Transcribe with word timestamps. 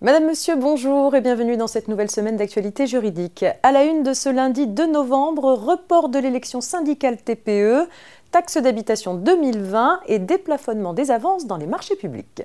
Madame, 0.00 0.26
Monsieur, 0.26 0.54
bonjour 0.54 1.16
et 1.16 1.20
bienvenue 1.20 1.56
dans 1.56 1.66
cette 1.66 1.88
nouvelle 1.88 2.08
semaine 2.08 2.36
d'actualité 2.36 2.86
juridique. 2.86 3.44
À 3.64 3.72
la 3.72 3.82
une 3.82 4.04
de 4.04 4.12
ce 4.12 4.28
lundi 4.28 4.68
2 4.68 4.86
novembre, 4.86 5.54
report 5.54 6.08
de 6.08 6.20
l'élection 6.20 6.60
syndicale 6.60 7.16
TPE, 7.16 7.88
taxe 8.30 8.58
d'habitation 8.58 9.14
2020 9.14 10.02
et 10.06 10.20
déplafonnement 10.20 10.94
des 10.94 11.10
avances 11.10 11.46
dans 11.46 11.56
les 11.56 11.66
marchés 11.66 11.96
publics. 11.96 12.44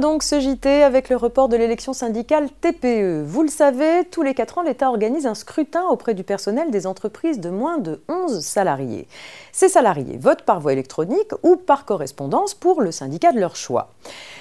Donc 0.00 0.24
ce 0.24 0.40
JT 0.40 0.82
avec 0.82 1.08
le 1.08 1.16
report 1.16 1.48
de 1.48 1.56
l'élection 1.56 1.92
syndicale 1.92 2.48
TPE. 2.60 3.22
Vous 3.24 3.42
le 3.42 3.48
savez, 3.48 4.04
tous 4.10 4.22
les 4.22 4.34
4 4.34 4.58
ans, 4.58 4.62
l'État 4.62 4.88
organise 4.88 5.24
un 5.26 5.34
scrutin 5.34 5.84
auprès 5.84 6.14
du 6.14 6.24
personnel 6.24 6.70
des 6.72 6.86
entreprises 6.86 7.38
de 7.38 7.48
moins 7.48 7.78
de 7.78 8.02
11 8.08 8.40
salariés. 8.40 9.06
Ces 9.52 9.68
salariés 9.68 10.18
votent 10.18 10.42
par 10.42 10.58
voie 10.58 10.72
électronique 10.72 11.30
ou 11.44 11.56
par 11.56 11.84
correspondance 11.84 12.54
pour 12.54 12.82
le 12.82 12.90
syndicat 12.90 13.30
de 13.30 13.38
leur 13.38 13.54
choix. 13.54 13.90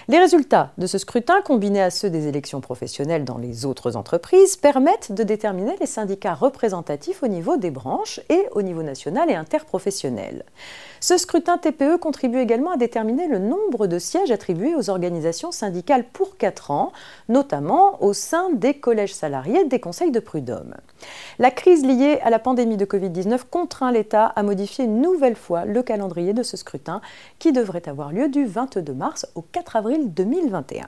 Les 0.07 0.19
résultats 0.19 0.71
de 0.77 0.87
ce 0.87 0.97
scrutin, 0.97 1.41
combinés 1.41 1.81
à 1.81 1.91
ceux 1.91 2.09
des 2.09 2.27
élections 2.27 2.59
professionnelles 2.59 3.23
dans 3.23 3.37
les 3.37 3.65
autres 3.65 3.95
entreprises, 3.95 4.57
permettent 4.57 5.11
de 5.11 5.23
déterminer 5.23 5.75
les 5.79 5.85
syndicats 5.85 6.33
représentatifs 6.33 7.21
au 7.23 7.27
niveau 7.27 7.57
des 7.57 7.71
branches 7.71 8.19
et 8.29 8.47
au 8.51 8.63
niveau 8.63 8.83
national 8.83 9.29
et 9.29 9.35
interprofessionnel. 9.35 10.43
Ce 10.99 11.17
scrutin 11.17 11.57
TPE 11.57 11.97
contribue 11.97 12.39
également 12.39 12.71
à 12.71 12.77
déterminer 12.77 13.27
le 13.27 13.39
nombre 13.39 13.87
de 13.87 13.99
sièges 13.99 14.31
attribués 14.31 14.75
aux 14.75 14.89
organisations 14.89 15.42
syndicales 15.51 16.05
pour 16.13 16.37
4 16.37 16.71
ans, 16.71 16.91
notamment 17.29 18.01
au 18.03 18.13
sein 18.13 18.49
des 18.51 18.73
collèges 18.75 19.13
salariés 19.13 19.65
des 19.65 19.79
conseils 19.79 20.11
de 20.11 20.19
prud'homme. 20.19 20.75
La 21.39 21.51
crise 21.51 21.85
liée 21.85 22.19
à 22.23 22.29
la 22.29 22.39
pandémie 22.39 22.77
de 22.77 22.85
Covid-19 22.85 23.41
contraint 23.49 23.91
l'État 23.91 24.25
à 24.25 24.43
modifier 24.43 24.85
une 24.85 25.01
nouvelle 25.01 25.35
fois 25.35 25.65
le 25.65 25.83
calendrier 25.83 26.33
de 26.33 26.43
ce 26.43 26.57
scrutin 26.57 27.01
qui 27.39 27.51
devrait 27.51 27.87
avoir 27.87 28.11
lieu 28.11 28.29
du 28.29 28.45
22 28.45 28.93
mars 28.93 29.27
au 29.35 29.41
4 29.41 29.75
avril 29.75 30.13
2021. 30.13 30.87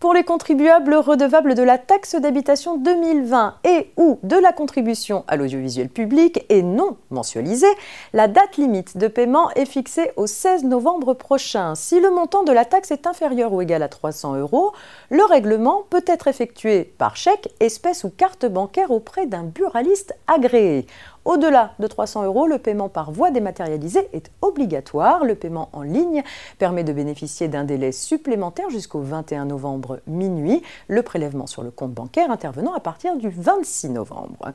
Pour 0.00 0.14
les 0.14 0.22
contribuables 0.22 0.94
redevables 0.94 1.56
de 1.56 1.62
la 1.64 1.76
taxe 1.76 2.14
d'habitation 2.14 2.76
2020 2.76 3.56
et 3.64 3.90
ou 3.96 4.20
de 4.22 4.36
la 4.36 4.52
contribution 4.52 5.24
à 5.26 5.34
l'audiovisuel 5.34 5.88
public 5.88 6.46
et 6.50 6.62
non 6.62 6.96
mensualisée, 7.10 7.66
la 8.12 8.28
date 8.28 8.58
limite 8.58 8.96
de 8.96 9.08
paiement 9.08 9.50
est 9.56 9.66
fixée 9.66 10.12
au 10.14 10.28
16 10.28 10.62
novembre 10.62 11.14
prochain. 11.14 11.74
Si 11.74 11.98
le 11.98 12.12
montant 12.12 12.44
de 12.44 12.52
la 12.52 12.64
taxe 12.64 12.92
est 12.92 13.08
inférieur 13.08 13.52
ou 13.52 13.60
égal 13.60 13.82
à 13.82 13.88
300 13.88 14.36
euros, 14.36 14.72
le 15.10 15.24
règlement 15.24 15.82
peut 15.90 16.04
être 16.06 16.28
effectué 16.28 16.84
par 16.84 17.16
chèque, 17.16 17.52
espèce 17.58 18.04
ou 18.04 18.10
carte 18.10 18.46
bancaire 18.46 18.92
auprès 18.92 19.26
d'un 19.26 19.42
buraliste 19.42 20.14
agréé. 20.28 20.86
Au-delà 21.28 21.74
de 21.78 21.86
300 21.86 22.24
euros, 22.24 22.46
le 22.46 22.56
paiement 22.56 22.88
par 22.88 23.12
voie 23.12 23.30
dématérialisée 23.30 24.08
est 24.14 24.30
obligatoire. 24.40 25.26
Le 25.26 25.34
paiement 25.34 25.68
en 25.74 25.82
ligne 25.82 26.22
permet 26.56 26.84
de 26.84 26.92
bénéficier 26.94 27.48
d'un 27.48 27.64
délai 27.64 27.92
supplémentaire 27.92 28.70
jusqu'au 28.70 29.00
21 29.00 29.44
novembre 29.44 30.00
minuit, 30.06 30.62
le 30.88 31.02
prélèvement 31.02 31.46
sur 31.46 31.62
le 31.62 31.70
compte 31.70 31.92
bancaire 31.92 32.30
intervenant 32.30 32.72
à 32.72 32.80
partir 32.80 33.14
du 33.16 33.28
26 33.28 33.90
novembre. 33.90 34.52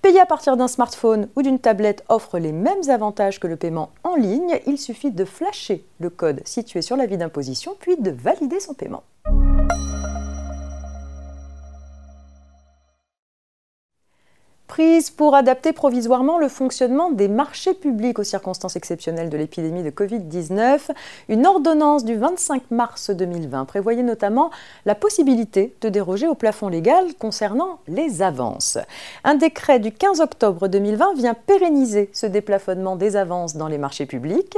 Payer 0.00 0.20
à 0.20 0.26
partir 0.26 0.56
d'un 0.56 0.68
smartphone 0.68 1.26
ou 1.34 1.42
d'une 1.42 1.58
tablette 1.58 2.04
offre 2.08 2.38
les 2.38 2.52
mêmes 2.52 2.88
avantages 2.88 3.40
que 3.40 3.48
le 3.48 3.56
paiement 3.56 3.90
en 4.04 4.14
ligne. 4.14 4.60
Il 4.68 4.78
suffit 4.78 5.10
de 5.10 5.24
flasher 5.24 5.84
le 5.98 6.08
code 6.08 6.42
situé 6.44 6.82
sur 6.82 6.96
l'avis 6.96 7.16
d'imposition 7.16 7.74
puis 7.80 7.96
de 7.96 8.12
valider 8.12 8.60
son 8.60 8.74
paiement. 8.74 9.02
Pour 15.16 15.34
adapter 15.34 15.72
provisoirement 15.72 16.38
le 16.38 16.48
fonctionnement 16.48 17.10
des 17.10 17.28
marchés 17.28 17.74
publics 17.74 18.18
aux 18.18 18.24
circonstances 18.24 18.74
exceptionnelles 18.76 19.28
de 19.28 19.36
l'épidémie 19.36 19.82
de 19.82 19.90
Covid-19. 19.90 20.90
Une 21.28 21.46
ordonnance 21.46 22.04
du 22.04 22.16
25 22.16 22.70
mars 22.70 23.10
2020 23.10 23.66
prévoyait 23.66 24.02
notamment 24.02 24.50
la 24.86 24.94
possibilité 24.94 25.74
de 25.82 25.88
déroger 25.90 26.26
au 26.26 26.34
plafond 26.34 26.68
légal 26.68 27.14
concernant 27.18 27.80
les 27.86 28.22
avances. 28.22 28.78
Un 29.24 29.34
décret 29.34 29.78
du 29.78 29.92
15 29.92 30.20
octobre 30.20 30.68
2020 30.68 31.14
vient 31.16 31.34
pérenniser 31.34 32.08
ce 32.14 32.26
déplafonnement 32.26 32.96
des 32.96 33.16
avances 33.16 33.56
dans 33.56 33.68
les 33.68 33.78
marchés 33.78 34.06
publics. 34.06 34.56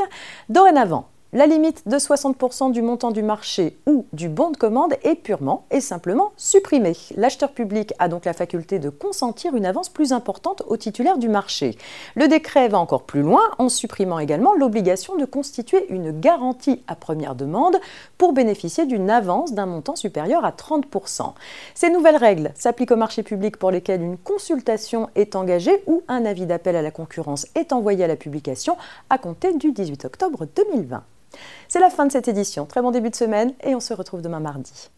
Dorénavant, 0.48 1.08
la 1.34 1.48
limite 1.48 1.88
de 1.88 1.96
60% 1.96 2.70
du 2.70 2.80
montant 2.80 3.10
du 3.10 3.24
marché 3.24 3.76
ou 3.86 4.06
du 4.12 4.28
bon 4.28 4.52
de 4.52 4.56
commande 4.56 4.94
est 5.02 5.16
purement 5.16 5.66
et 5.72 5.80
simplement 5.80 6.30
supprimée. 6.36 6.96
L'acheteur 7.16 7.50
public 7.50 7.92
a 7.98 8.06
donc 8.06 8.24
la 8.24 8.32
faculté 8.32 8.78
de 8.78 8.88
consentir 8.88 9.56
une 9.56 9.66
avance 9.66 9.88
plus 9.88 10.12
importante 10.12 10.62
au 10.68 10.76
titulaire 10.76 11.18
du 11.18 11.28
marché. 11.28 11.76
Le 12.14 12.28
décret 12.28 12.68
va 12.68 12.78
encore 12.78 13.02
plus 13.02 13.22
loin 13.22 13.42
en 13.58 13.68
supprimant 13.68 14.20
également 14.20 14.54
l'obligation 14.54 15.16
de 15.16 15.24
constituer 15.24 15.92
une 15.92 16.12
garantie 16.12 16.84
à 16.86 16.94
première 16.94 17.34
demande 17.34 17.80
pour 18.16 18.32
bénéficier 18.32 18.86
d'une 18.86 19.10
avance 19.10 19.54
d'un 19.54 19.66
montant 19.66 19.96
supérieur 19.96 20.44
à 20.44 20.52
30%. 20.52 21.32
Ces 21.74 21.90
nouvelles 21.90 22.16
règles 22.16 22.52
s'appliquent 22.54 22.92
aux 22.92 22.96
marchés 22.96 23.24
publics 23.24 23.56
pour 23.56 23.72
lesquels 23.72 24.02
une 24.02 24.18
consultation 24.18 25.08
est 25.16 25.34
engagée 25.34 25.82
ou 25.88 26.04
un 26.06 26.26
avis 26.26 26.46
d'appel 26.46 26.76
à 26.76 26.82
la 26.82 26.92
concurrence 26.92 27.48
est 27.56 27.72
envoyé 27.72 28.04
à 28.04 28.08
la 28.08 28.14
publication 28.14 28.76
à 29.10 29.18
compter 29.18 29.52
du 29.54 29.72
18 29.72 30.04
octobre 30.04 30.46
2020. 30.54 31.02
C'est 31.74 31.80
la 31.80 31.90
fin 31.90 32.06
de 32.06 32.12
cette 32.12 32.28
édition. 32.28 32.66
Très 32.66 32.82
bon 32.82 32.92
début 32.92 33.10
de 33.10 33.16
semaine 33.16 33.52
et 33.64 33.74
on 33.74 33.80
se 33.80 33.92
retrouve 33.92 34.22
demain 34.22 34.38
mardi. 34.38 34.92